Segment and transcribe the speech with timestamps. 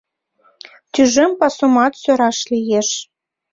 [0.93, 2.89] Тӱжем пасумат сӧраш лиеш.